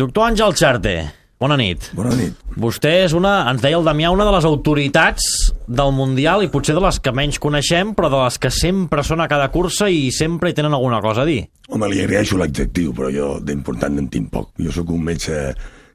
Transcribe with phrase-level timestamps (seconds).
[0.00, 0.92] Doctor Àngel Xarte,
[1.36, 1.90] bona nit.
[1.92, 2.38] Bona nit.
[2.56, 5.26] Vostè és una, ens deia el Damià, una de les autoritats
[5.68, 9.20] del Mundial i potser de les que menys coneixem, però de les que sempre són
[9.20, 11.42] a cada cursa i sempre hi tenen alguna cosa a dir.
[11.68, 14.54] Home, li agraeixo l'adjectiu, però jo d'important en tinc poc.
[14.56, 15.36] Jo sóc un metge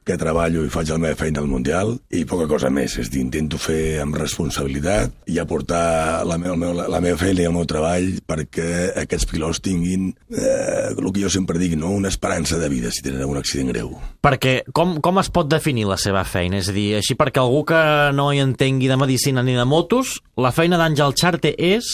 [0.06, 2.94] que treballo i faig la meva feina al Mundial i poca cosa més.
[3.02, 7.42] És dir, intento fer amb responsabilitat i aportar la meva, la meva, la meva feina
[7.42, 11.90] i el meu treball perquè aquests pilots tinguin eh, el que jo sempre dic, no?
[11.96, 13.90] una esperança de vida si tenen un accident greu.
[14.22, 16.60] Perquè com, com es pot definir la seva feina?
[16.62, 17.82] És a dir, així perquè algú que
[18.14, 21.90] no hi entengui de medicina ni de motos, la feina d'Àngel Xarte és...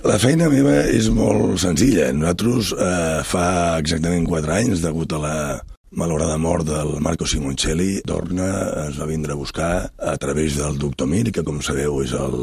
[0.00, 2.06] La feina meva és molt senzilla.
[2.16, 3.44] Nosaltres eh, fa
[3.82, 5.34] exactament 4 anys, degut a la
[5.90, 8.46] malograda mort del Marco Simoncelli, Dorna
[8.86, 12.36] es va vindre a buscar a través del doctor Mir, que com sabeu és el,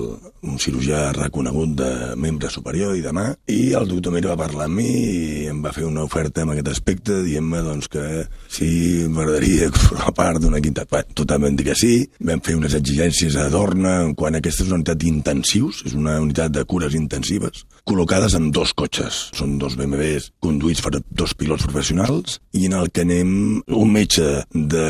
[0.44, 4.68] un cirurgià reconegut de membre superior i de mà, i el doctor Mir va parlar
[4.68, 9.08] amb mi i em va fer una oferta en aquest aspecte, dient-me doncs, que si
[9.08, 10.86] m'agradaria formar part d'una quinta...
[10.92, 14.72] Bueno, totalment dir que sí, vam fer unes exigències a Dorna en quan aquesta és
[14.72, 19.28] una unitat d'intensius, és una unitat de cures intensives, col·locades en dos cotxes.
[19.38, 23.37] Són dos BMWs conduïts per dos pilots professionals i en el que anem
[23.68, 24.88] un metge de,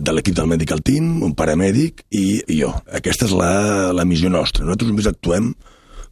[0.00, 2.72] de l'equip del Medical Team, un paramèdic i, i jo.
[2.94, 3.54] Aquesta és la,
[3.96, 4.64] la missió nostra.
[4.64, 5.52] Nosaltres només actuem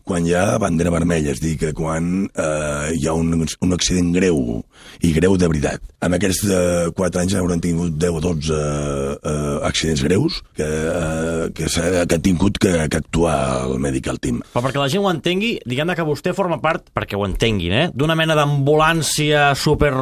[0.04, 4.12] quan hi ha bandera vermella, és dir, que quan eh, hi ha un, un accident
[4.14, 4.62] greu,
[5.02, 5.82] i greu de veritat.
[6.02, 11.46] En aquests eh, 4 anys hauran tingut 10 o 12 eh, accidents greus que, eh,
[11.54, 13.36] que, que ha tingut que, que actuar
[13.68, 14.42] el medical team.
[14.52, 17.86] Però perquè la gent ho entengui, diguem que vostè forma part, perquè ho entenguin, eh,
[17.94, 19.92] d'una mena d'ambulància super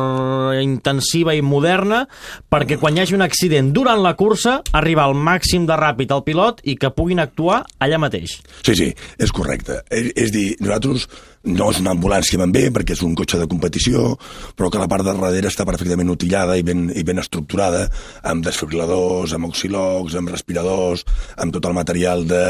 [0.60, 2.04] intensiva i moderna,
[2.50, 6.24] perquè quan hi hagi un accident durant la cursa, arriba al màxim de ràpid al
[6.26, 8.38] pilot i que puguin actuar allà mateix.
[8.64, 9.80] Sí, sí, és correcte.
[9.91, 11.08] És, és dir, nosaltres
[11.44, 14.14] no és una ambulància ben bé, perquè és un cotxe de competició,
[14.56, 17.86] però que la part de darrere està perfectament utilitzada i ben, i ben estructurada,
[18.28, 21.06] amb desfibriladors, amb oxilogs, amb respiradors,
[21.41, 22.44] amb tot el material de,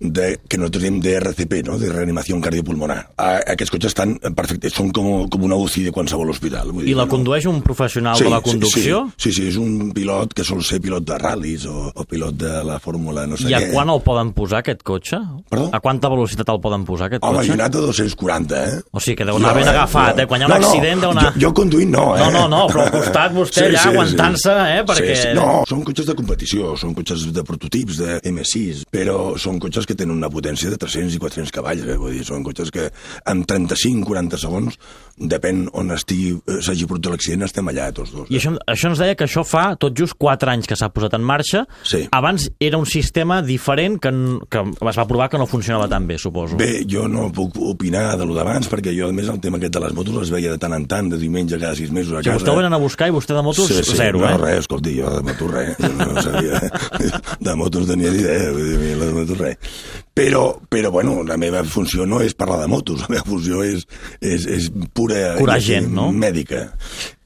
[0.00, 1.76] de que nosaltres diem d'RCP, no?
[1.80, 2.98] de reanimació cardiopulmonar.
[3.20, 6.72] Aquests cotxes estan perfectes, són com, com una UCI de qualsevol hospital.
[6.72, 7.12] Vull dir, I la no?
[7.12, 9.02] condueix un professional sí, de la conducció?
[9.16, 12.38] Sí, sí, sí, és un pilot que sol ser pilot de ral·lis o, o pilot
[12.40, 13.70] de la fórmula no sé I a què.
[13.74, 15.20] quan el poden posar, aquest cotxe?
[15.50, 15.68] Perdó?
[15.76, 17.56] A quanta velocitat el poden posar, aquest Home, cotxe?
[17.56, 18.78] Home, a 240, eh?
[18.92, 20.22] O sigui, que deu anar jo, ben agafat, jo...
[20.22, 20.26] eh?
[20.30, 21.24] Quan hi ha un no, accident deu anar...
[21.34, 22.20] Jo, jo conduint no, eh?
[22.22, 24.76] No, no, no, però al costat vostè sí, allà sí, aguantant-se, sí.
[24.76, 24.84] eh?
[24.90, 25.10] Perquè...
[25.10, 25.34] Sí, sí.
[25.38, 29.98] No, són cotxes de competició, són cotxes de prototips de M6, però són cotxes que
[29.98, 31.98] tenen una potència de 300 i 400 cavalls, eh?
[32.00, 32.88] Vull dir, són cotxes que
[33.34, 34.80] en 35-40 segons,
[35.20, 38.26] depèn on estigui, eh, s'hagi produït l'accident, estem allà tots dos.
[38.28, 38.34] Eh?
[38.34, 41.14] I això, això ens deia que això fa tot just 4 anys que s'ha posat
[41.18, 41.66] en marxa.
[41.84, 42.06] Sí.
[42.16, 44.12] Abans era un sistema diferent que,
[44.48, 46.56] que es va provar que no funcionava tan bé, suposo.
[46.60, 49.76] Bé, jo no puc opinar de lo d'abans, perquè jo, a més, el tema aquest
[49.76, 52.22] de les motos les veia de tant en tant, de diumenge cada sis mesos a
[52.24, 52.38] si casa.
[52.40, 54.36] vostè ho venen a buscar i vostè de motos, sí, sí, zero, no, eh?
[54.36, 55.76] No, res, escolti, jo de motos res.
[55.80, 56.60] Jo no sabia,
[57.46, 59.74] de motos tenia ni idea, vull dir, de motos res.
[60.20, 63.86] Però, però, bueno, la meva funció no és parlar de motos, la meva funció és,
[64.20, 65.38] és, és pura...
[65.38, 66.10] Curar gent, no?
[66.12, 66.66] Mèdica.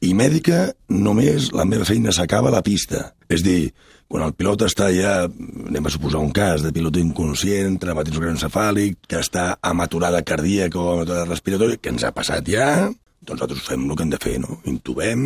[0.05, 3.09] I mèdica, només la meva feina s'acaba a la pista.
[3.27, 3.72] És dir,
[4.06, 9.00] quan el pilot està ja, anem a suposar un cas de pilot inconscient, traumatisme craneoencefàlic,
[9.11, 12.69] que està amb aturada cardíaca o amb aturada respiratòria, que ens ha passat ja,
[13.24, 14.58] doncs nosaltres fem el que hem de fer, no?
[14.70, 15.20] Intubem,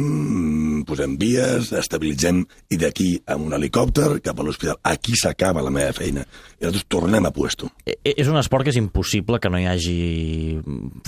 [0.86, 4.76] posem vies, estabilitzem, i d'aquí amb un helicòpter cap a l'hospital.
[4.86, 6.22] Aquí s'acaba la meva feina.
[6.58, 7.64] I nosaltres tornem a puesto.
[7.84, 9.98] E, és un esport que és impossible que no hi hagi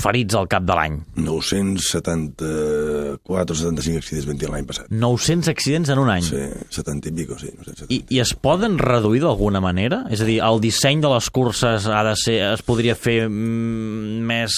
[0.01, 0.95] ferits al cap de l'any.
[1.21, 4.87] 974 o 75 accidents tenir l'any passat.
[4.91, 6.25] 900 accidents en un any?
[6.27, 6.43] Sí,
[6.81, 7.49] 70 i pico, sí.
[7.55, 7.91] 970.
[7.95, 9.99] I, I es poden reduir d'alguna manera?
[10.11, 14.27] És a dir, el disseny de les curses ha de ser, es podria fer mm,
[14.27, 14.53] més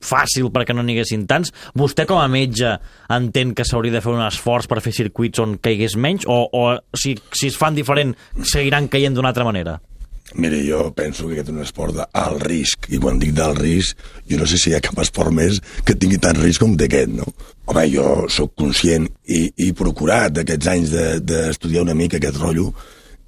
[0.00, 1.52] fàcil perquè no n'hi haguessin tants.
[1.78, 2.76] Vostè com a metge
[3.14, 6.64] entén que s'hauria de fer un esforç per fer circuits on caigués menys o, o
[6.94, 9.78] si, si es fan diferent seguiran caient d'una altra manera?
[10.34, 13.96] Mire, jo penso que aquest és un esport d'alt risc, i quan dic d'alt risc,
[14.28, 15.56] jo no sé si hi ha cap esport més
[15.88, 17.24] que tingui tant risc com d'aquest, no?
[17.68, 20.92] Home, jo sóc conscient i, i procurat d'aquests anys
[21.24, 22.68] d'estudiar de, una mica aquest rotllo,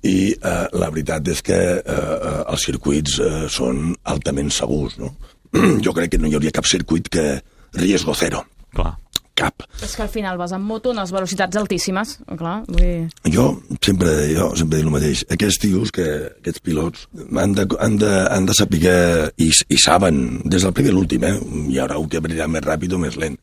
[0.04, 5.14] i eh, la veritat és que eh, els circuits eh, són altament segurs, no?
[5.84, 7.40] jo crec que no hi hauria cap circuit que
[7.76, 8.44] riesgo zero.
[8.74, 8.96] Clar.
[9.40, 9.62] Cap.
[9.80, 12.58] És que al final vas amb moto, unes velocitats altíssimes, clar.
[12.66, 13.30] Vull dir...
[13.32, 13.46] Jo
[13.80, 15.22] sempre, jo sempre dic el mateix.
[15.32, 16.04] Aquests tios, que,
[16.42, 18.98] aquests pilots, han de, han de, han de saber,
[19.40, 21.38] i, i saben, des del primer a l'últim, eh?
[21.72, 23.40] hi haurà un que brillarà més ràpid o més lent,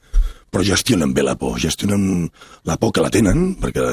[0.53, 2.27] però gestionen bé la por, gestionen
[2.67, 3.87] la por que la tenen, perquè,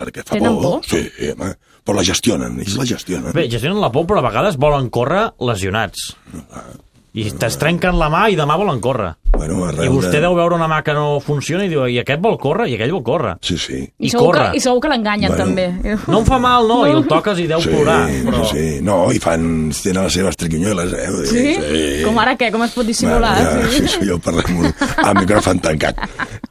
[0.00, 0.80] perquè fa tenen por.
[0.80, 0.88] por?
[0.88, 1.52] Sí, home,
[1.84, 3.34] però la gestionen, ells la gestionen.
[3.36, 6.14] Bé, gestionen la por, però a vegades volen córrer lesionats.
[6.48, 6.70] Ah,
[7.12, 9.14] I es trenquen la mà i demà volen córrer.
[9.30, 10.20] Bueno, I vostè de...
[10.26, 12.92] deu veure una mà que no funciona i diu, i aquest vol córrer, i aquell
[12.92, 13.32] vol córrer.
[13.46, 13.78] Sí, sí.
[13.82, 14.50] I, I segur corre.
[14.50, 15.44] que, I segur que l'enganyen, Bueno.
[15.46, 15.96] també.
[16.10, 17.98] No em fa mal, no, i el toques i deu Sí, plorar.
[18.26, 18.42] Però...
[18.50, 18.80] sí, sí.
[18.84, 19.46] No, i fan...
[19.82, 21.06] tenen les seves triquinyueles, eh?
[21.30, 22.04] Dir, Sí?
[22.04, 22.50] Com ara què?
[22.52, 23.32] Com es pot dissimular?
[23.38, 23.86] Bueno, ja, sí.
[23.86, 24.68] sí, sí, jo parlem
[25.06, 25.98] amb micròfon tancat.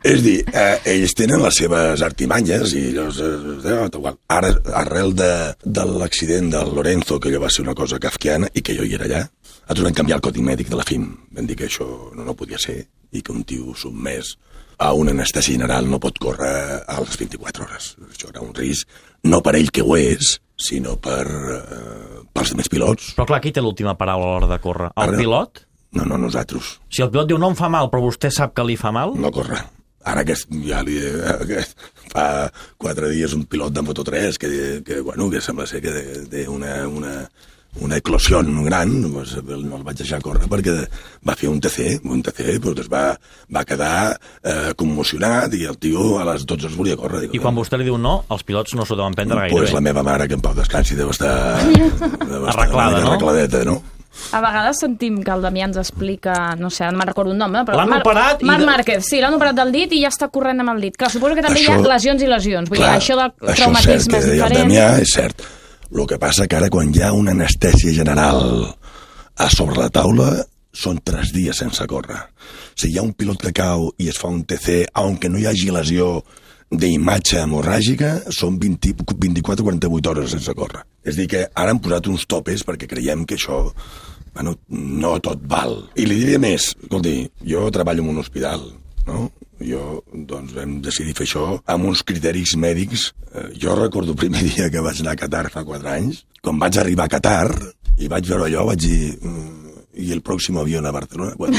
[0.03, 4.15] És dir, eh, ells tenen les seves artimanyes i llavors, eh, eh, igual.
[4.31, 5.31] Ara, arrel de,
[5.65, 8.95] de l'accident del Lorenzo, que allò va ser una cosa kafkiana i que jo hi
[8.95, 9.21] era allà,
[9.69, 11.04] nosaltres vam canviar el codi mèdic de la FIM.
[11.38, 11.86] Vam dir que això
[12.16, 12.81] no, no podia ser
[13.13, 14.36] i que un tio sotmès
[14.81, 17.89] a una anestèsia general no pot córrer a les 24 hores.
[18.10, 18.88] Això era un risc,
[19.30, 23.10] no per ell que ho és, sinó per, eh, pels altres pilots.
[23.18, 24.89] Però clar, qui té l'última paraula a l'hora de córrer?
[24.95, 25.66] El Ara- pilot?
[25.98, 26.80] No, no, nosaltres.
[26.94, 29.13] Si el pilot diu no em fa mal, però vostè sap que li fa mal,
[29.18, 29.57] no corre.
[30.10, 30.33] Ara que
[30.63, 30.95] ja li,
[31.50, 31.63] que
[32.13, 32.25] fa
[32.80, 34.51] quatre dies un pilot de Moto3 que,
[34.86, 35.92] que, bueno, que sembla ser que
[36.31, 37.13] té una, una,
[37.81, 40.74] una eclosió gran, doncs, no el vaig deixar córrer perquè
[41.27, 43.04] va fer un TC, un TC, però es va,
[43.56, 47.21] va quedar eh, commocionat i el tio a les 12 es volia córrer.
[47.27, 49.71] Dic, i quan vostè li diu no, els pilots no s'ho deuen prendre gaire pues
[49.71, 49.86] la bé.
[49.92, 53.13] meva mare, que en pau descansi, deu estar, deu estar Arreglada, no?
[53.13, 53.81] arregladeta, no?
[54.36, 57.54] A vegades sentim que el Damià ens explica, no sé, no me'n recordo un nom,
[57.54, 57.62] no?
[57.63, 60.27] però L'han Marc- operat Marc de- Márquez, sí, l'han operat del dit i ja està
[60.33, 60.98] corrent amb el dit.
[60.98, 62.69] Clar, suposo que també hi ha Això- lesions i lesions.
[62.74, 64.71] Vull dir, això del això és cert, traumatisme que és deia el diferent.
[64.74, 65.45] Damià és cert.
[65.89, 68.69] El que passa que ara quan hi ha una anestèsia general
[69.39, 70.30] a sobre la taula
[70.75, 72.19] són tres dies sense córrer.
[72.77, 75.47] Si hi ha un pilot que cau i es fa un TC, aunque no hi
[75.50, 76.19] hagi lesió
[76.69, 80.86] d'imatge hemorràgica, són 20 24-48 hores sense córrer.
[81.03, 83.63] És dir, que ara han posat uns topes perquè creiem que això
[84.33, 85.81] bueno, no tot val.
[85.97, 88.69] I li diria més, escolti, jo treballo en un hospital,
[89.09, 89.27] no?
[89.59, 93.09] Jo, doncs, vam decidir fer això amb uns criteris mèdics.
[93.33, 96.23] Eh, jo recordo el primer dia que vaig anar a Qatar fa 4 anys.
[96.41, 97.50] Quan vaig arribar a Qatar
[98.00, 99.15] i vaig veure allò, vaig dir...
[99.19, 99.56] "Mm,
[100.00, 101.33] I el pròxim avió a Barcelona?
[101.35, 101.51] Quan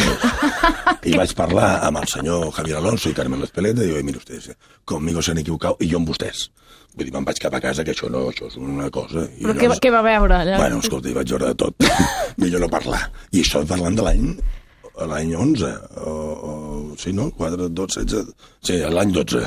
[1.11, 4.55] I vaig parlar amb el senyor Javier Alonso i Carmen Espeleta i dic, mira ustedes,
[4.89, 6.47] conmigo se han equivocado i jo amb vostès.
[6.95, 9.27] Vull dir, me'n vaig cap a casa, que això no, això és una cosa.
[9.37, 10.57] I Però què, què va veure allà?
[10.63, 11.85] Bueno, escolta, hi vaig veure de tot.
[12.41, 13.03] Millor no parlar.
[13.37, 14.25] I això parlant de l'any
[15.11, 15.73] l'any 11,
[16.05, 16.15] o,
[16.51, 16.55] o,
[17.01, 17.31] sí, no?
[17.37, 18.33] 4, 12, 16...
[18.67, 19.45] Sí, l'any 12.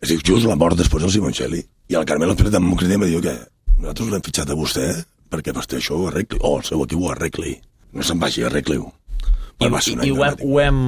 [0.00, 1.62] És dir, just la mort després del Simoncelli.
[1.90, 3.34] I el Carmelo Pérez em crida i em diu que
[3.80, 4.86] nosaltres l'hem fitxat a vostè
[5.30, 7.54] perquè vostè això ho arregli, o el seu equip ho arregli.
[7.94, 8.88] No se'n vagi, arregli-ho.
[9.60, 10.80] I, i any ho hem, ho hem...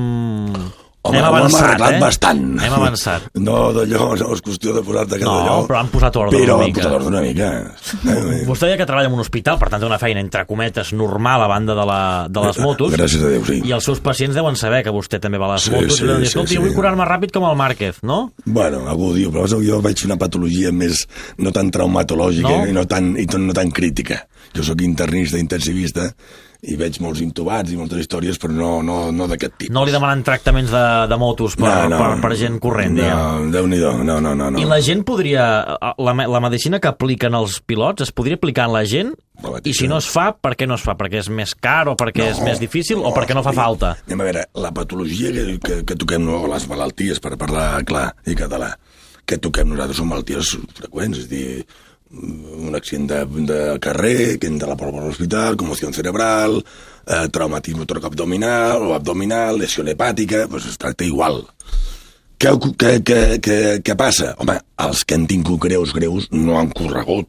[1.03, 1.99] Home, hem ho hem avançat, arreglat eh?
[2.01, 2.43] bastant.
[2.63, 3.25] Hem avançat.
[3.43, 5.55] No d'allò, no és qüestió de posar-te cada No, allò.
[5.67, 6.81] però han posat ordre però una han mica.
[6.83, 7.49] posat ordre una mica.
[8.07, 10.93] Eh, Vostè deia que treballa en un hospital, per tant té una feina, entre cometes,
[10.95, 12.01] normal a banda de, la,
[12.31, 12.95] de les motos.
[12.95, 13.59] Gràcies a Déu, sí.
[13.67, 16.05] I els seus pacients deuen saber que vostè també va a les Sí, motos sí,
[16.05, 18.21] i deuen dir, sí, jo vull curar-me ràpid com el Márquez, no?
[18.47, 21.03] Bueno, algú diu, però jo vaig fer una patologia més
[21.43, 22.67] no tan traumatològica No?
[22.71, 24.23] i no tan, i no tan crítica.
[24.57, 26.11] Jo sóc internista, intensivista,
[26.63, 29.75] i veig molts intubats i moltes històries, però no, no, no d'aquest tipus.
[29.75, 33.19] No li demanen tractaments de, de motos per, per, per gent corrent, diguem.
[33.19, 34.51] No, Déu-n'hi-do, no, no, no.
[34.55, 34.63] no.
[34.63, 35.49] I la gent podria...
[35.99, 39.11] La, la medicina que apliquen els pilots es podria aplicar en la gent?
[39.43, 39.59] La.
[39.67, 40.95] I si no es fa, per què no es fa?
[40.99, 43.97] Perquè és més car o perquè és més difícil o perquè no fa falta?
[44.07, 48.13] Anem a veure, la patologia que, que, que toquem, no, les malalties, per parlar clar
[48.31, 48.71] i català,
[49.27, 51.49] que toquem nosaltres són malalties freqüents, és a dir,
[52.13, 56.59] un accident de, de carrer, que entra la prova a l'hospital, conmoció cerebral,
[57.07, 61.43] eh, traumatisme abdominal o abdominal, lesió hepàtica, doncs es tracta igual.
[62.39, 64.35] Què, què, què, què, què passa?
[64.39, 67.29] Home, els que han tingut greus, greus, no han corregut.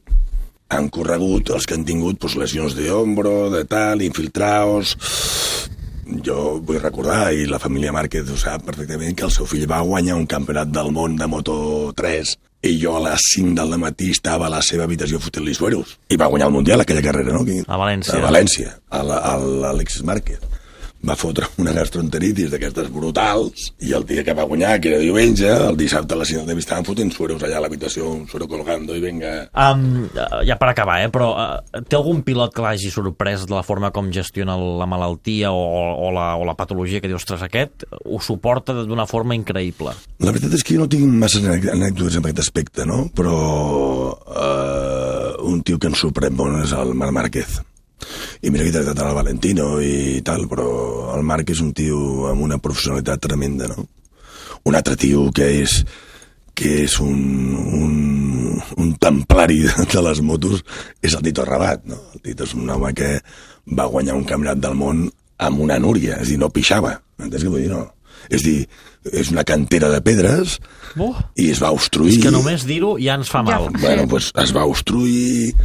[0.73, 4.97] Han corregut els que han tingut doncs, lesions d'ombro, de tal, infiltraos...
[6.03, 9.79] Jo vull recordar, i la família Márquez ho sap perfectament, que el seu fill va
[9.87, 14.47] guanyar un campionat del món de Moto3 i jo a les 5 del matí estava
[14.47, 15.97] a la seva habitació fotent-li sueros.
[16.09, 17.43] I va guanyar el Mundial, aquella carrera, no?
[17.43, 18.17] Aquí, A València.
[18.19, 20.39] A València, a l'Alexis Márquez.
[21.03, 25.49] Va fotre una gastroenteritis d'aquestes brutals i el dia que va guanyar, que era diumenge,
[25.51, 28.47] el dissabte a la 5 del matí estaven fotent sueros allà a l'habitació, un suero
[28.47, 29.33] colgando i venga...
[29.51, 30.05] Um,
[30.47, 31.09] ja per acabar, eh?
[31.11, 35.51] però uh, té algun pilot que l'hagi sorprès de la forma com gestiona la malaltia
[35.51, 35.59] o,
[36.07, 39.91] o, la, o la patologia que diu, ostres, aquest ho suporta d'una forma increïble.
[40.23, 43.09] La veritat és que jo no tinc massa anè- anècdotes en aquest aspecte, no?
[43.11, 43.35] Però
[44.15, 47.59] uh, un tio que ens sorprèn molt és el Marc Márquez.
[48.41, 50.67] I mira que he tractat el Valentino i tal, però
[51.15, 53.85] el Marc és un tio amb una professionalitat tremenda, no?
[54.65, 55.83] Un altre tio que és
[56.55, 57.17] que és un,
[57.57, 60.61] un, un templari de les motos
[61.01, 61.97] és el Tito Rabat, no?
[62.13, 63.15] El Tito és un home que
[63.73, 65.07] va guanyar un campionat del món
[65.43, 67.71] amb una núria, és a dir, no pixava, entens què vull dir?
[67.73, 67.87] No.
[68.29, 68.67] És a dir,
[69.11, 70.59] és una cantera de pedres
[71.01, 71.09] Oh,
[71.41, 72.13] i es va obstruir...
[72.19, 73.65] és que només dir-ho ja ens fa Ja mal.
[73.73, 75.55] fa- Bueno, pues es va obstruir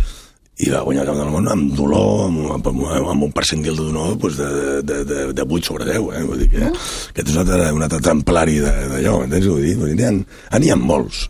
[0.58, 3.76] i va guanyar el camp del món amb dolor, amb, amb, amb, amb un percentil
[3.78, 4.48] de dolor doncs de,
[4.82, 6.08] de, de, de 8 sobre 10.
[6.18, 6.22] Eh?
[6.26, 9.46] Vull dir que aquest és un altre, un altre templari de- d'allò, entens?
[9.46, 11.28] Vull dir, vull dir, n'hi ha, ha molts.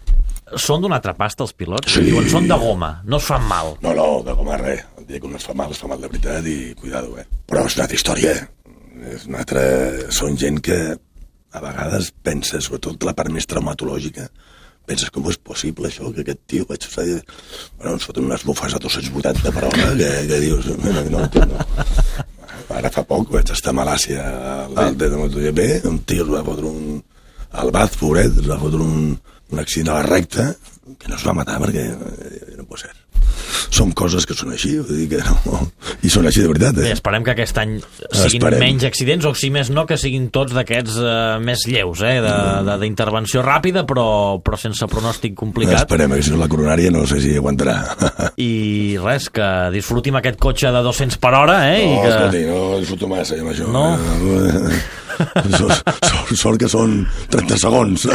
[0.56, 1.92] Són d'una altra pasta els pilots?
[1.92, 2.06] Sí.
[2.06, 3.74] Diuen, són de goma, no es fan mal.
[3.84, 4.80] No, no, de com a res.
[4.96, 7.26] El dia que un es fa mal, es fa mal de veritat i cuidado, eh?
[7.48, 8.32] Però és una altra història.
[9.12, 9.60] És una altra...
[10.14, 10.78] Són gent que
[11.52, 14.30] a vegades pensa, sobretot la part més traumatològica,
[14.88, 17.04] penses com és possible això, que aquest tio vaig estar...
[17.76, 20.68] Bueno, ens foten unes bufes a 280 per hora que, que dius...
[20.82, 22.26] No, no, no.
[22.78, 24.24] Ara fa poc vaig estar a Malàcia
[24.76, 26.98] al de MotoGP, un tio es va fotre un...
[27.62, 29.14] El Baz, pobret, es va fotre un,
[29.52, 30.50] un accident a la recta
[31.00, 32.92] que no es va matar perquè eh, no pot ser.
[33.78, 35.60] Són coses que són així, vull dir que no...
[36.02, 36.96] I són així de veritat, Bé, eh?
[36.96, 38.62] esperem que aquest any siguin Esperem.
[38.62, 42.18] menys accidents, o si més no, que siguin tots d'aquests eh, més lleus, eh,
[42.82, 44.08] d'intervenció ràpida, però,
[44.42, 45.84] però sense pronòstic complicat.
[45.84, 47.78] Esperem, que si no la coronària no sé si aguantarà.
[48.42, 51.82] I res, que disfrutim aquest cotxe de 200 per hora, eh?
[51.86, 52.14] No, i que...
[52.16, 53.70] escolti, no disfruto massa amb això.
[53.72, 53.86] No?
[54.24, 55.07] Sort,
[55.58, 55.92] sort,
[56.38, 58.06] sort que són 30 segons.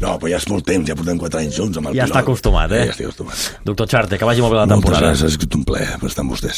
[0.00, 2.14] no, però ja és molt temps, ja portem 4 anys junts amb el Ja pilot.
[2.14, 2.84] està acostumat, eh?
[2.86, 3.36] Ja estic acostumat.
[3.64, 5.12] Doctor Charte, que vagi molt bé la Moltes temporada.
[5.12, 6.54] gràcies, ha sigut un plaer per estar amb vostès.